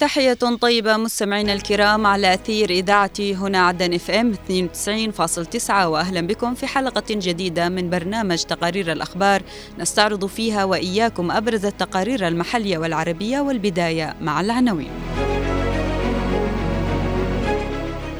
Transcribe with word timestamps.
تحية 0.00 0.38
طيبة 0.60 0.96
مستمعينا 0.96 1.52
الكرام 1.52 2.06
على 2.06 2.34
أثير 2.34 2.70
إذاعة 2.70 3.10
هنا 3.20 3.66
عدن 3.66 3.94
إف 3.94 4.10
إم 4.10 4.34
92.9 4.34 5.70
وأهلا 5.70 6.20
بكم 6.20 6.54
في 6.54 6.66
حلقة 6.66 7.04
جديدة 7.10 7.68
من 7.68 7.90
برنامج 7.90 8.42
تقارير 8.42 8.92
الأخبار 8.92 9.42
نستعرض 9.78 10.26
فيها 10.26 10.64
وإياكم 10.64 11.30
أبرز 11.30 11.64
التقارير 11.64 12.28
المحلية 12.28 12.78
والعربية 12.78 13.40
والبداية 13.40 14.16
مع 14.20 14.40
العناوين. 14.40 14.90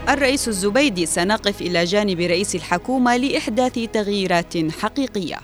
الرئيس 0.08 0.48
الزبيدي 0.48 1.06
سنقف 1.06 1.60
إلى 1.60 1.84
جانب 1.84 2.20
رئيس 2.20 2.54
الحكومة 2.54 3.16
لإحداث 3.16 3.78
تغييرات 3.92 4.72
حقيقية. 4.80 5.36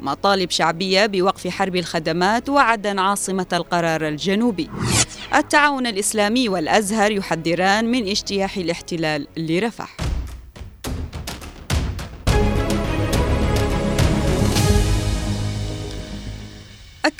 مطالب 0.00 0.50
شعبية 0.50 1.06
بوقف 1.06 1.48
حرب 1.48 1.76
الخدمات 1.76 2.48
وعدن 2.48 2.98
عاصمة 2.98 3.46
القرار 3.52 4.08
الجنوبي. 4.08 4.70
التعاون 5.34 5.86
الإسلامي 5.86 6.48
والأزهر 6.48 7.10
يحذران 7.12 7.84
من 7.84 8.08
اجتياح 8.08 8.56
الاحتلال 8.56 9.26
لرفح. 9.36 9.96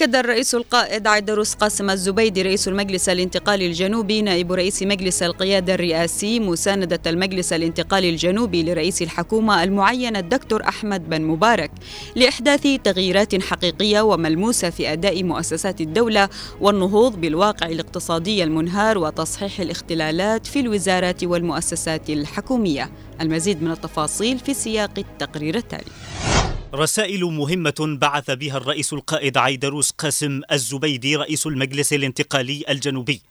أكد 0.04 0.16
الرئيس 0.16 0.54
القائد 0.54 1.06
عيدروس 1.06 1.54
قاسم 1.54 1.90
الزبيدي 1.90 2.42
رئيس 2.42 2.68
المجلس 2.68 3.08
الانتقالي 3.08 3.66
الجنوبي 3.66 4.22
نائب 4.22 4.52
رئيس 4.52 4.82
مجلس 4.82 5.22
القيادة 5.22 5.74
الرئاسي 5.74 6.40
مساندة 6.40 7.00
المجلس 7.06 7.52
الانتقالي 7.52 8.10
الجنوبي 8.10 8.62
لرئيس 8.62 9.02
الحكومة 9.02 9.62
المعين 9.62 10.16
الدكتور 10.16 10.68
أحمد 10.68 11.10
بن 11.10 11.22
مبارك 11.22 11.70
لإحداث 12.16 12.62
تغييرات 12.84 13.42
حقيقية 13.42 14.00
وملموسة 14.00 14.70
في 14.70 14.92
أداء 14.92 15.22
مؤسسات 15.22 15.80
الدولة 15.80 16.28
والنهوض 16.60 17.20
بالواقع 17.20 17.66
الاقتصادي 17.66 18.44
المنهار 18.44 18.98
وتصحيح 18.98 19.60
الاختلالات 19.60 20.46
في 20.46 20.60
الوزارات 20.60 21.24
والمؤسسات 21.24 22.10
الحكومية. 22.10 22.90
المزيد 23.20 23.62
من 23.62 23.70
التفاصيل 23.70 24.38
في 24.38 24.54
سياق 24.54 24.98
التقرير 24.98 25.56
التالي. 25.56 26.33
رسائل 26.74 27.24
مهمة 27.24 27.96
بعث 28.00 28.30
بها 28.30 28.56
الرئيس 28.56 28.92
القائد 28.92 29.38
عيدروس 29.38 29.90
قاسم 29.90 30.40
الزبيدي 30.52 31.16
رئيس 31.16 31.46
المجلس 31.46 31.92
الانتقالي 31.92 32.64
الجنوبي. 32.68 33.22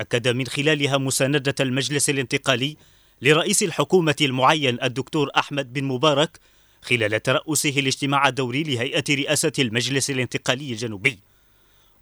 أكد 0.00 0.28
من 0.28 0.46
خلالها 0.46 0.98
مساندة 0.98 1.54
المجلس 1.60 2.10
الانتقالي 2.10 2.76
لرئيس 3.22 3.62
الحكومة 3.62 4.16
المعين 4.20 4.82
الدكتور 4.82 5.30
أحمد 5.36 5.72
بن 5.72 5.84
مبارك 5.84 6.38
خلال 6.82 7.22
ترأسه 7.22 7.74
الاجتماع 7.76 8.28
الدوري 8.28 8.62
لهيئة 8.62 9.04
رئاسة 9.10 9.52
المجلس 9.58 10.10
الانتقالي 10.10 10.72
الجنوبي. 10.72 11.18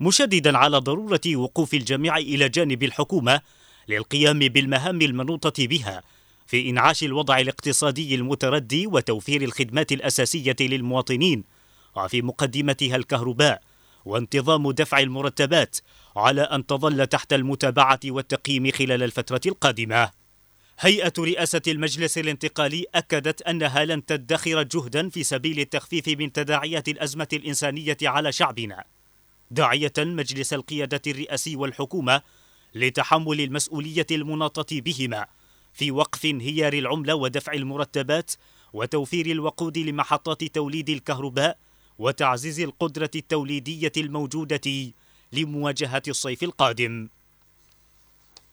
مشددا 0.01 0.59
على 0.59 0.79
ضرورة 0.79 1.21
وقوف 1.27 1.75
الجميع 1.75 2.17
إلى 2.17 2.49
جانب 2.49 2.83
الحكومة 2.83 3.41
للقيام 3.89 4.39
بالمهام 4.39 5.03
المنوطة 5.03 5.67
بها 5.67 6.03
في 6.47 6.71
إنعاش 6.71 7.05
الوضع 7.05 7.39
الاقتصادي 7.39 8.15
المتردي 8.15 8.87
وتوفير 8.87 9.43
الخدمات 9.43 9.93
الأساسية 9.93 10.57
للمواطنين 10.61 11.45
وفي 11.97 12.23
مقدمتها 12.23 12.97
الكهرباء 12.97 13.63
وانتظام 14.05 14.71
دفع 14.71 14.99
المرتبات 14.99 15.77
على 16.17 16.43
أن 16.43 16.67
تظل 16.67 17.07
تحت 17.07 17.33
المتابعة 17.33 18.01
والتقييم 18.05 18.71
خلال 18.71 19.03
الفترة 19.03 19.41
القادمة. 19.47 20.11
هيئة 20.81 21.13
رئاسة 21.19 21.63
المجلس 21.69 22.19
الانتقالي 22.19 22.85
أكدت 22.95 23.43
أنها 23.43 23.85
لن 23.85 24.07
تدخر 24.07 24.63
جهدا 24.63 25.09
في 25.09 25.25
سبيل 25.25 25.61
التخفيف 25.61 26.09
من 26.09 26.33
تداعيات 26.33 26.89
الأزمة 26.89 27.29
الإنسانية 27.33 27.97
على 28.03 28.33
شعبنا. 28.33 28.85
داعية 29.51 29.93
مجلس 29.99 30.53
القيادة 30.53 31.03
الرئاسي 31.07 31.57
والحكومة 31.57 32.23
لتحمل 32.75 33.41
المسؤولية 33.41 34.07
المناطة 34.11 34.81
بهما 34.81 35.27
في 35.77 35.91
وقف 35.91 36.25
انهيار 36.25 36.73
العملة 36.73 37.15
ودفع 37.15 37.53
المرتبات 37.53 38.33
وتوفير 38.73 39.27
الوقود 39.27 39.79
لمحطات 39.79 40.45
توليد 40.45 40.91
الكهرباء 40.91 41.59
وتعزيز 41.99 42.61
القدرة 42.61 43.11
التوليدية 43.15 43.93
الموجودة 43.97 44.93
لمواجهة 45.33 46.03
الصيف 46.09 46.43
القادم. 46.43 47.09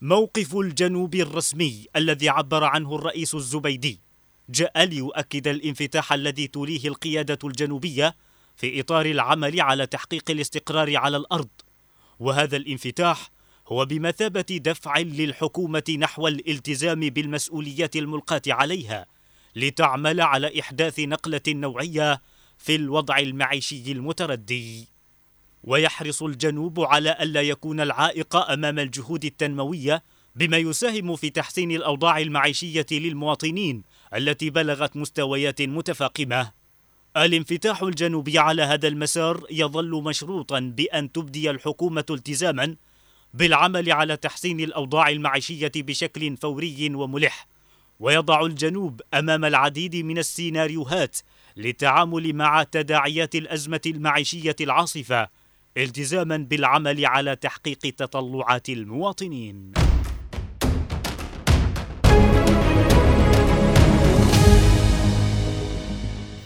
موقف 0.01 0.55
الجنوب 0.55 1.15
الرسمي 1.15 1.87
الذي 1.95 2.29
عبر 2.29 2.63
عنه 2.63 2.95
الرئيس 2.95 3.35
الزبيدي 3.35 3.99
جاء 4.49 4.83
ليؤكد 4.83 5.47
الانفتاح 5.47 6.13
الذي 6.13 6.47
تريه 6.47 6.87
القيادة 6.87 7.39
الجنوبية 7.43 8.15
في 8.55 8.79
إطار 8.79 9.05
العمل 9.05 9.61
على 9.61 9.85
تحقيق 9.85 10.31
الاستقرار 10.31 10.97
على 10.97 11.17
الأرض، 11.17 11.49
وهذا 12.19 12.57
الانفتاح 12.57 13.31
هو 13.67 13.85
بمثابة 13.85 14.45
دفع 14.49 14.97
للحكومة 14.97 15.95
نحو 15.99 16.27
الالتزام 16.27 16.99
بالمسؤوليات 16.99 17.95
الملقاة 17.95 18.41
عليها 18.47 19.05
لتعمل 19.55 20.21
على 20.21 20.59
إحداث 20.59 20.99
نقلة 20.99 21.41
نوعية 21.47 22.21
في 22.57 22.75
الوضع 22.75 23.17
المعيشي 23.17 23.91
المتردي. 23.91 24.87
ويحرص 25.63 26.23
الجنوب 26.23 26.79
على 26.79 27.17
ألا 27.21 27.41
يكون 27.41 27.81
العائق 27.81 28.35
أمام 28.35 28.79
الجهود 28.79 29.25
التنموية 29.25 30.03
بما 30.35 30.57
يساهم 30.57 31.15
في 31.15 31.29
تحسين 31.29 31.71
الأوضاع 31.71 32.17
المعيشية 32.17 32.85
للمواطنين 32.91 33.83
التي 34.15 34.49
بلغت 34.49 34.97
مستويات 34.97 35.61
متفاقمة. 35.61 36.51
الانفتاح 37.17 37.83
الجنوبي 37.83 38.39
على 38.39 38.61
هذا 38.61 38.87
المسار 38.87 39.43
يظل 39.51 40.03
مشروطا 40.03 40.59
بأن 40.59 41.11
تبدي 41.11 41.49
الحكومة 41.49 42.05
التزاما 42.09 42.75
بالعمل 43.33 43.91
على 43.91 44.17
تحسين 44.17 44.59
الأوضاع 44.59 45.09
المعيشية 45.09 45.71
بشكل 45.75 46.37
فوري 46.37 46.95
وملح. 46.95 47.47
ويضع 47.99 48.41
الجنوب 48.45 49.01
أمام 49.13 49.45
العديد 49.45 49.95
من 49.95 50.17
السيناريوهات 50.17 51.17
للتعامل 51.57 52.33
مع 52.33 52.63
تداعيات 52.63 53.35
الأزمة 53.35 53.81
المعيشية 53.85 54.55
العاصفة 54.61 55.29
التزاما 55.77 56.37
بالعمل 56.37 57.05
على 57.05 57.35
تحقيق 57.35 57.79
تطلعات 57.79 58.69
المواطنين. 58.69 59.73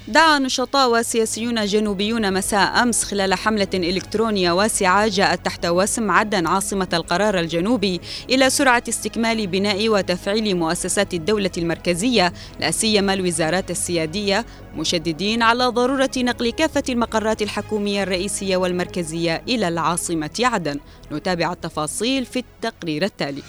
دعا 0.08 0.40
نشطاء 0.40 0.92
وسياسيون 0.92 1.66
جنوبيون 1.66 2.34
مساء 2.34 2.84
أمس 2.84 3.04
خلال 3.04 3.34
حملة 3.34 3.68
إلكترونية 3.74 4.52
واسعة 4.52 5.08
جاءت 5.08 5.46
تحت 5.46 5.66
وسم 5.66 6.12
عدن 6.12 6.48
عاصمة 6.48 6.88
القرار 6.94 7.40
الجنوبي 7.40 8.02
إلى 8.30 8.50
سرعة 8.50 8.84
استكمال 8.90 9.48
بناء 9.48 9.90
وتفعيل 9.90 10.58
مؤسسات 10.58 11.14
الدولة 11.14 11.52
المركزية 11.58 12.34
لا 12.60 12.72
سيما 12.72 13.14
الوزارات 13.14 13.72
السيادية 13.72 14.46
مشددين 14.76 15.42
على 15.42 15.66
ضرورة 15.66 16.12
نقل 16.18 16.50
كافة 16.50 16.84
المقرات 16.90 17.42
الحكومية 17.42 18.04
الرئيسية 18.04 18.58
والمركزية 18.58 19.44
إلى 19.48 19.68
العاصمة 19.68 20.40
عدن 20.40 20.80
نتابع 21.12 21.52
التفاصيل 21.52 22.26
في 22.26 22.40
التقرير 22.40 23.04
التالي. 23.04 23.44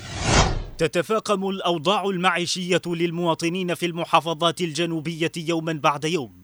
تتفاقم 0.78 1.48
الأوضاع 1.48 2.04
المعيشية 2.04 2.82
للمواطنين 2.86 3.74
في 3.74 3.86
المحافظات 3.86 4.60
الجنوبية 4.60 5.32
يوما 5.36 5.72
بعد 5.72 6.04
يوم. 6.04 6.37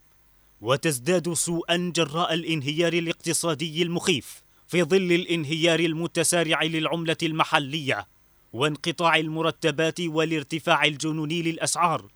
وتزداد 0.65 1.33
سوءا 1.33 1.93
جراء 1.97 2.35
الانهيار 2.35 2.93
الاقتصادي 2.93 3.83
المخيف 3.83 4.43
في 4.69 4.83
ظل 4.83 5.13
الانهيار 5.13 5.81
المتسارع 5.81 6.63
للعملة 6.63 7.17
المحلية 7.23 8.07
وانقطاع 8.53 9.17
المرتبات 9.17 10.01
والارتفاع 10.01 10.85
الجنوني 10.85 11.43
للأسعار 11.43 12.11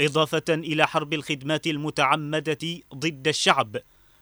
إضافة 0.00 0.44
إلى 0.48 0.86
حرب 0.86 1.14
الخدمات 1.14 1.66
المتعمدة 1.66 2.58
ضد 2.94 3.28
الشعب 3.28 3.76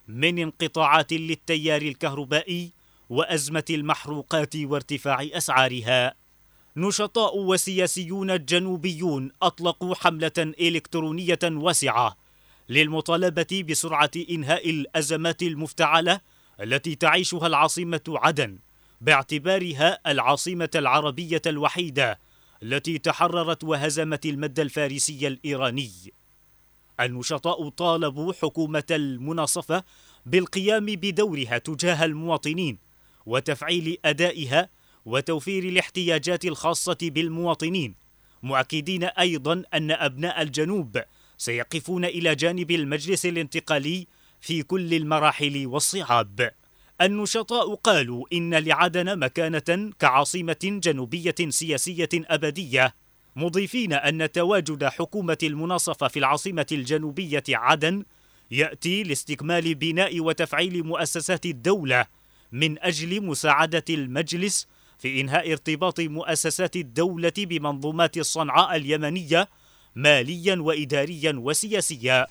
من 0.08 0.38
انقطاعات 0.38 1.12
للتيار 1.12 1.82
الكهربائي 1.82 2.70
وأزمة 3.10 3.64
المحروقات 3.70 4.56
وارتفاع 4.56 5.26
أسعارها. 5.32 6.14
نشطاء 6.76 7.38
وسياسيون 7.38 8.44
جنوبيون 8.44 9.30
أطلقوا 9.42 9.94
حملة 9.94 10.32
إلكترونية 10.38 11.38
واسعة 11.44 12.25
للمطالبة 12.68 13.64
بسرعة 13.68 14.10
إنهاء 14.30 14.70
الأزمات 14.70 15.42
المفتعلة 15.42 16.20
التي 16.60 16.94
تعيشها 16.94 17.46
العاصمة 17.46 18.00
عدن 18.08 18.58
باعتبارها 19.00 20.10
العاصمة 20.10 20.70
العربية 20.74 21.42
الوحيدة 21.46 22.18
التي 22.62 22.98
تحررت 22.98 23.64
وهزمت 23.64 24.26
المد 24.26 24.60
الفارسي 24.60 25.26
الإيراني. 25.26 25.90
النشطاء 27.00 27.68
طالبوا 27.68 28.32
حكومة 28.32 28.84
المناصفة 28.90 29.84
بالقيام 30.26 30.86
بدورها 30.86 31.58
تجاه 31.58 32.04
المواطنين 32.04 32.78
وتفعيل 33.26 33.98
أدائها 34.04 34.68
وتوفير 35.04 35.64
الاحتياجات 35.64 36.44
الخاصة 36.44 36.98
بالمواطنين، 37.02 37.94
مؤكدين 38.42 39.04
أيضا 39.04 39.62
أن 39.74 39.90
أبناء 39.90 40.42
الجنوب 40.42 41.02
سيقفون 41.38 42.04
إلى 42.04 42.34
جانب 42.34 42.70
المجلس 42.70 43.26
الانتقالي 43.26 44.06
في 44.40 44.62
كل 44.62 44.94
المراحل 44.94 45.66
والصعاب. 45.66 46.50
النشطاء 47.00 47.74
قالوا 47.74 48.24
إن 48.32 48.54
لعدن 48.54 49.18
مكانة 49.18 49.92
كعاصمة 49.98 50.56
جنوبية 50.62 51.34
سياسية 51.48 52.08
أبدية 52.14 52.94
مضيفين 53.36 53.92
أن 53.92 54.32
تواجد 54.32 54.84
حكومة 54.84 55.38
المناصفة 55.42 56.08
في 56.08 56.18
العاصمة 56.18 56.66
الجنوبية 56.72 57.44
عدن 57.48 58.04
يأتي 58.50 59.02
لاستكمال 59.02 59.74
بناء 59.74 60.20
وتفعيل 60.20 60.84
مؤسسات 60.84 61.46
الدولة 61.46 62.06
من 62.52 62.78
أجل 62.78 63.24
مساعدة 63.24 63.84
المجلس 63.90 64.66
في 64.98 65.20
إنهاء 65.20 65.52
ارتباط 65.52 66.00
مؤسسات 66.00 66.76
الدولة 66.76 67.32
بمنظومات 67.38 68.20
صنعاء 68.20 68.76
اليمنية 68.76 69.48
ماليا 69.96 70.56
وإداريا 70.60 71.32
وسياسيا. 71.36 72.26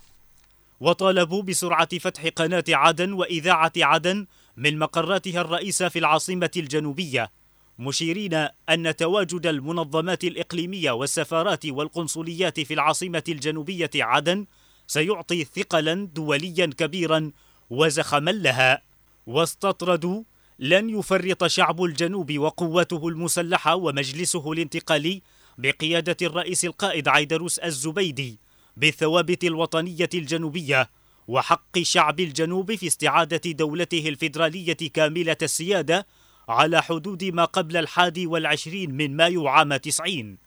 وطالبوا 0.80 1.44
بسرعة 1.44 1.98
فتح 1.98 2.28
قناة 2.28 2.64
عدن 2.70 3.14
وإذاعة 3.14 3.72
عدن 3.78 4.28
من 4.58 4.80
مقراتها 4.80 5.42
الرئيسة 5.42 5.90
في 5.90 6.00
العاصمة 6.00 6.52
الجنوبية 6.58 7.32
مشيرين 7.80 8.48
أن 8.70 8.96
تواجد 8.96 9.48
المنظمات 9.48 10.24
الإقليمية 10.24 10.92
والسفارات 10.92 11.66
والقنصليات 11.66 12.60
في 12.60 12.74
العاصمة 12.74 13.24
الجنوبية 13.30 13.90
عدن 13.96 14.46
سيعطي 14.88 15.44
ثقلا 15.44 15.94
دوليا 16.16 16.66
كبيرا 16.66 17.32
وزخما 17.70 18.32
لها. 18.32 18.82
واستطردوا 19.28 20.24
لن 20.60 20.90
يفرط 20.90 21.46
شعب 21.46 21.84
الجنوب 21.84 22.38
وقوته 22.38 23.08
المسلحة 23.08 23.76
ومجلسه 23.76 24.52
الانتقالي 24.52 25.22
بقيادة 25.58 26.18
الرئيس 26.22 26.66
القائد 26.66 27.08
عيدروس 27.08 27.60
الزبيدي 27.60 28.40
بالثوابت 28.78 29.44
الوطنية 29.44 30.10
الجنوبية 30.14 30.90
وحق 31.28 31.80
شعب 31.80 32.20
الجنوب 32.20 32.76
في 32.76 32.88
استعادة 32.88 33.52
دولته 33.52 34.10
الفيدرالية 34.10 34.78
كاملة 34.94 35.38
السيادة 35.42 36.08
على 36.50 36.84
حدود 36.84 37.24
ما 37.24 37.46
قبل 37.46 37.78
الحادي 37.78 38.28
والعشرين 38.28 38.92
من 38.92 39.16
مايو 39.16 39.48
عام 39.48 39.76
تسعين. 39.76 40.38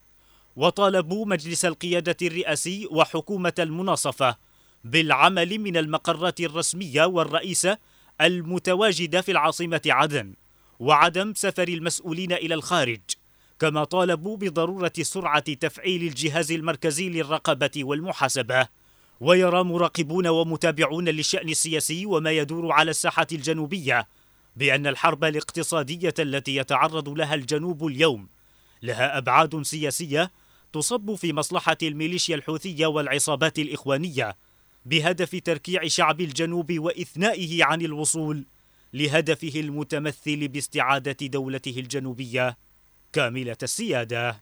وطالبوا 0.57 1.27
مجلس 1.27 1.65
القيادة 1.65 2.17
الرئاسي 2.23 2.89
وحكومة 2.91 3.53
المناصفة 3.59 4.37
بالعمل 4.85 5.59
من 5.59 5.77
المقرات 5.77 6.41
الرسمية 6.41 7.05
والرئيسة 7.05 7.79
المتواجدة 8.21 9.21
في 9.21 9.33
العاصمة 9.33 9.83
عدن 9.87 10.35
وعدم 10.79 11.35
سفر 11.35 11.69
المسؤولين 11.69 12.33
إلى 12.33 12.55
الخارج. 12.55 13.01
كما 13.59 13.85
طالبوا 13.85 14.37
بضرورة 14.37 14.93
سرعة 15.01 15.55
تفعيل 15.55 16.03
الجهاز 16.03 16.53
المركزي 16.53 17.09
للرقابة 17.09 17.71
والمحاسبة. 17.77 18.69
ويرى 19.21 19.65
مراقبون 19.65 20.27
ومتابعون 20.27 21.09
للشأن 21.09 21.49
السياسي 21.49 22.07
وما 22.07 22.31
يدور 22.31 22.73
على 22.73 22.91
الساحة 22.91 23.27
الجنوبية 23.33 24.09
بأن 24.57 24.87
الحرب 24.87 25.25
الاقتصادية 25.25 26.15
التي 26.19 26.57
يتعرض 26.57 27.09
لها 27.09 27.35
الجنوب 27.35 27.87
اليوم 27.87 28.29
لها 28.83 29.19
أبعاد 29.19 29.63
سياسية 29.63 30.31
تصب 30.73 31.15
في 31.15 31.33
مصلحة 31.33 31.77
الميليشيا 31.83 32.37
الحوثية 32.37 32.87
والعصابات 32.87 33.59
الإخوانية 33.59 34.37
بهدف 34.87 35.41
تركيع 35.45 35.87
شعب 35.87 36.21
الجنوب 36.21 36.79
وإثنائه 36.79 37.65
عن 37.65 37.83
الوصول 37.83 38.45
لهدفه 38.95 39.61
المتمثل 39.61 40.49
باستعادة 40.49 41.27
دولته 41.27 41.75
الجنوبية. 41.77 42.57
كاملة 43.13 43.57
السيادة. 43.63 44.37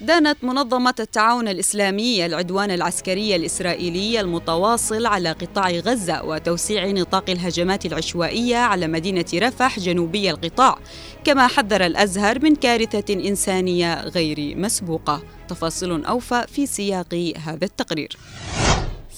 دانت 0.00 0.44
منظمة 0.44 0.94
التعاون 1.00 1.48
الإسلامي 1.48 2.26
العدوان 2.26 2.70
العسكري 2.70 3.36
الإسرائيلي 3.36 4.20
المتواصل 4.20 5.06
على 5.06 5.32
قطاع 5.32 5.70
غزة 5.70 6.24
وتوسيع 6.24 6.86
نطاق 6.86 7.30
الهجمات 7.30 7.86
العشوائية 7.86 8.56
على 8.56 8.86
مدينة 8.86 9.24
رفح 9.34 9.78
جنوبي 9.78 10.30
القطاع 10.30 10.78
كما 11.24 11.46
حذر 11.46 11.86
الأزهر 11.86 12.38
من 12.44 12.54
كارثة 12.54 13.14
إنسانية 13.14 14.00
غير 14.00 14.56
مسبوقة. 14.56 15.22
تفاصيل 15.48 16.04
أوفى 16.04 16.44
في 16.48 16.66
سياق 16.66 17.34
هذا 17.44 17.64
التقرير. 17.64 18.16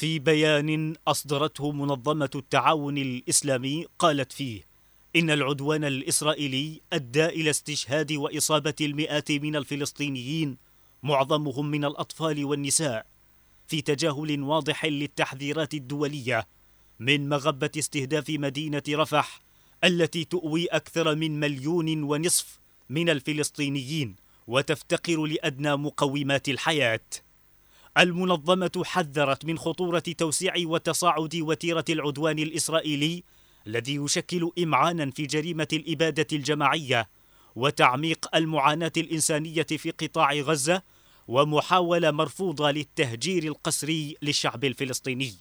في 0.00 0.18
بيان 0.18 0.96
أصدرته 1.08 1.72
منظمة 1.72 2.30
التعاون 2.34 2.98
الإسلامي 2.98 3.86
قالت 3.98 4.32
فيه 4.32 4.62
إن 5.16 5.30
العدوان 5.30 5.84
الإسرائيلي 5.84 6.80
أدى 6.92 7.26
إلى 7.26 7.50
استشهاد 7.50 8.12
وإصابة 8.12 8.74
المئات 8.80 9.32
من 9.32 9.56
الفلسطينيين 9.56 10.56
معظمهم 11.02 11.70
من 11.70 11.84
الأطفال 11.84 12.44
والنساء 12.44 13.06
في 13.66 13.82
تجاهل 13.82 14.42
واضح 14.42 14.84
للتحذيرات 14.84 15.74
الدولية 15.74 16.46
من 17.00 17.28
مغبة 17.28 17.70
استهداف 17.78 18.30
مدينة 18.30 18.82
رفح 18.88 19.40
التي 19.84 20.24
تؤوي 20.24 20.66
أكثر 20.66 21.14
من 21.14 21.40
مليون 21.40 22.02
ونصف 22.02 22.58
من 22.90 23.10
الفلسطينيين 23.10 24.16
وتفتقر 24.46 25.26
لأدنى 25.26 25.76
مقومات 25.76 26.48
الحياة. 26.48 27.00
المنظمة 27.98 28.82
حذرت 28.84 29.44
من 29.44 29.58
خطورة 29.58 29.98
توسيع 29.98 30.54
وتصاعد 30.56 31.36
وتيرة 31.36 31.84
العدوان 31.88 32.38
الإسرائيلي 32.38 33.24
الذي 33.66 33.94
يشكل 33.94 34.50
إمعانا 34.58 35.10
في 35.10 35.26
جريمة 35.26 35.68
الإبادة 35.72 36.26
الجماعية 36.32 37.08
وتعميق 37.56 38.36
المعاناة 38.36 38.92
الإنسانية 38.96 39.62
في 39.62 39.90
قطاع 39.90 40.32
غزة 40.32 40.82
ومحاولة 41.28 42.10
مرفوضة 42.10 42.70
للتهجير 42.70 43.44
القسري 43.44 44.16
للشعب 44.22 44.64
الفلسطيني. 44.64 45.34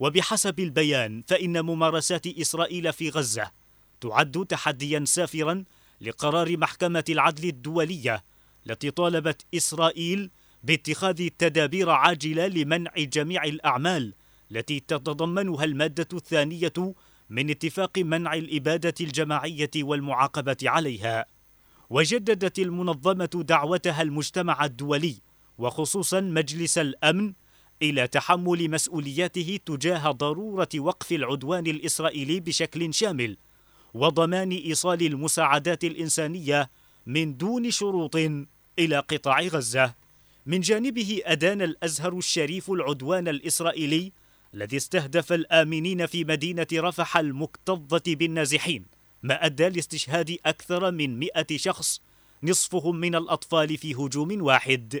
وبحسب 0.00 0.60
البيان 0.60 1.22
فإن 1.28 1.64
ممارسات 1.64 2.26
إسرائيل 2.26 2.92
في 2.92 3.10
غزة 3.10 3.50
تعد 4.00 4.46
تحديا 4.48 5.04
سافرا 5.04 5.64
لقرار 6.00 6.56
محكمة 6.56 7.04
العدل 7.08 7.48
الدولية 7.48 8.24
التي 8.66 8.90
طالبت 8.90 9.46
إسرائيل 9.54 10.30
باتخاذ 10.64 11.28
تدابير 11.38 11.90
عاجلة 11.90 12.46
لمنع 12.46 12.92
جميع 12.96 13.44
الأعمال 13.44 14.14
التي 14.50 14.80
تتضمنها 14.80 15.64
المادة 15.64 16.08
الثانية 16.12 16.94
من 17.30 17.50
اتفاق 17.50 17.98
منع 17.98 18.34
الإبادة 18.34 18.94
الجماعية 19.00 19.70
والمعاقبة 19.76 20.56
عليها. 20.64 21.26
وجددت 21.90 22.58
المنظمة 22.58 23.44
دعوتها 23.48 24.02
المجتمع 24.02 24.64
الدولي 24.64 25.16
وخصوصا 25.58 26.20
مجلس 26.20 26.78
الأمن 26.78 27.32
إلى 27.82 28.06
تحمل 28.06 28.70
مسؤولياته 28.70 29.58
تجاه 29.66 30.10
ضرورة 30.10 30.68
وقف 30.76 31.12
العدوان 31.12 31.66
الإسرائيلي 31.66 32.40
بشكل 32.40 32.94
شامل 32.94 33.36
وضمان 33.94 34.50
إيصال 34.50 35.06
المساعدات 35.06 35.84
الإنسانية 35.84 36.70
من 37.06 37.36
دون 37.36 37.70
شروط 37.70 38.16
إلى 38.78 38.98
قطاع 38.98 39.40
غزة. 39.40 40.03
من 40.46 40.60
جانبه 40.60 41.20
أدان 41.24 41.62
الأزهر 41.62 42.18
الشريف 42.18 42.70
العدوان 42.70 43.28
الإسرائيلي 43.28 44.12
الذي 44.54 44.76
استهدف 44.76 45.32
الآمنين 45.32 46.06
في 46.06 46.24
مدينة 46.24 46.66
رفح 46.74 47.16
المكتظة 47.16 48.02
بالنازحين 48.06 48.84
ما 49.22 49.46
أدى 49.46 49.68
لاستشهاد 49.68 50.36
أكثر 50.46 50.90
من 50.90 51.18
مئة 51.18 51.56
شخص 51.56 52.00
نصفهم 52.42 52.96
من 52.96 53.14
الأطفال 53.14 53.76
في 53.76 53.94
هجوم 53.94 54.42
واحد. 54.42 55.00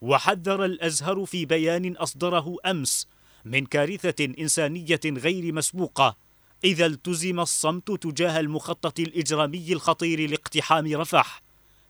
وحذر 0.00 0.64
الأزهر 0.64 1.24
في 1.24 1.44
بيان 1.44 1.96
أصدره 1.96 2.56
أمس 2.66 3.08
من 3.44 3.66
كارثة 3.66 4.24
إنسانية 4.38 5.00
غير 5.06 5.52
مسبوقة 5.52 6.16
إذا 6.64 6.86
التزم 6.86 7.40
الصمت 7.40 7.90
تجاه 7.90 8.40
المخطط 8.40 9.00
الإجرامي 9.00 9.72
الخطير 9.72 10.30
لاقتحام 10.30 10.96
رفح. 10.96 11.42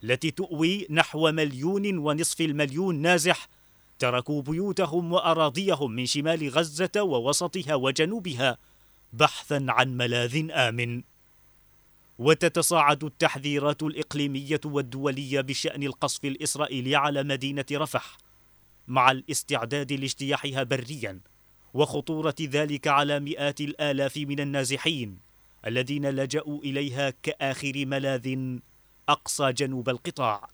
التي 0.05 0.31
تؤوي 0.31 0.87
نحو 0.91 1.31
مليون 1.31 1.99
ونصف 1.99 2.41
المليون 2.41 2.97
نازح 2.97 3.49
تركوا 3.99 4.43
بيوتهم 4.43 5.13
وأراضيهم 5.13 5.91
من 5.91 6.07
شمال 6.07 6.49
غزة 6.49 6.91
ووسطها 6.97 7.75
وجنوبها 7.75 8.59
بحثا 9.13 9.67
عن 9.69 9.97
ملاذ 9.97 10.51
آمن. 10.51 11.03
وتتصاعد 12.19 13.05
التحذيرات 13.05 13.83
الإقليمية 13.83 14.61
والدولية 14.65 15.41
بشأن 15.41 15.83
القصف 15.83 16.25
الإسرائيلي 16.25 16.97
على 16.97 17.23
مدينة 17.23 17.65
رفح 17.73 18.19
مع 18.89 19.11
الاستعداد 19.11 19.93
لاجتياحها 19.93 20.63
بريا 20.63 21.21
وخطورة 21.75 22.35
ذلك 22.41 22.89
على 22.89 23.21
مئات 23.21 23.61
الآلاف 23.61 24.17
من 24.17 24.41
النازحين 24.41 25.19
الذين 25.67 26.11
لجأوا 26.11 26.61
إليها 26.61 27.11
كآخر 27.23 27.87
ملاذ. 27.87 28.59
أقصى 29.11 29.53
جنوب 29.53 29.89
القطاع 29.89 30.49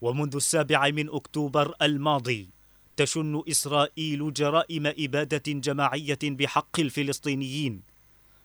ومنذ 0.00 0.36
السابع 0.36 0.90
من 0.90 1.10
أكتوبر 1.10 1.74
الماضي 1.82 2.50
تشن 2.96 3.42
إسرائيل 3.50 4.32
جرائم 4.32 4.86
إبادة 4.86 5.42
جماعية 5.46 6.18
بحق 6.22 6.80
الفلسطينيين 6.80 7.82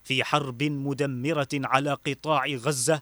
في 0.03 0.23
حرب 0.23 0.63
مدمرة 0.63 1.47
على 1.53 1.93
قطاع 1.93 2.47
غزة 2.47 3.01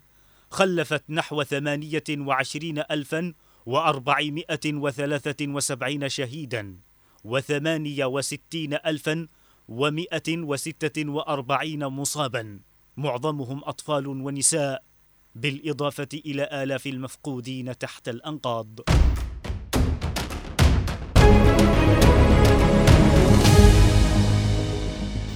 خلفت 0.51 1.03
نحو 1.10 1.43
ثمانية 1.43 2.03
وعشرين 2.10 2.84
ألفا 2.91 3.34
وأربعمائة 3.65 4.74
وثلاثة 4.74 5.48
وسبعين 5.48 6.10
شهيدا 6.10 6.77
وثمانية 7.24 8.05
وستين 8.05 8.74
ألفا 8.74 9.27
ومئة 9.67 10.38
وستة 10.38 11.10
وأربعين 11.10 11.86
مصابا 11.86 12.60
معظمهم 12.98 13.62
أطفال 13.63 14.08
ونساء 14.08 14.84
بالإضافة 15.36 16.08
إلى 16.13 16.50
آلاف 16.63 16.88
المفقودين 16.88 17.78
تحت 17.78 18.10
الأنقاض. 18.10 18.80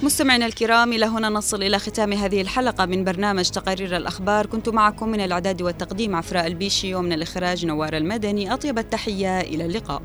مستمعينا 0.04 0.46
الكرام 0.46 0.94
إلى 0.94 1.06
هنا 1.06 1.30
نصل 1.30 1.64
إلى 1.64 1.80
ختام 1.80 2.14
هذه 2.14 2.42
الحلقة 2.42 2.86
من 2.86 3.04
برنامج 3.04 3.50
تقارير 3.50 3.98
الأخبار. 3.98 4.46
كنت 4.46 4.70
معكم 4.70 5.10
من 5.10 5.20
الإعداد 5.20 5.62
والتقديم 5.62 6.16
عفراء 6.16 6.48
البيشي 6.48 6.96
ومن 6.96 7.14
الإخراج 7.14 7.66
نوار 7.66 7.98
المدني 7.98 8.54
أطيب 8.54 8.78
التحية. 8.78 9.42
إلى 9.42 9.66
اللقاء. 9.66 10.02